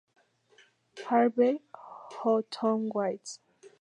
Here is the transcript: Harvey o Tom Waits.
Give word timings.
Harvey 1.05 1.61
o 2.25 2.41
Tom 2.49 2.89
Waits. 2.91 3.39